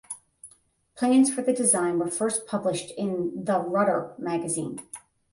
[0.95, 4.79] Plans for the design were first published in "The Rudder" magazine.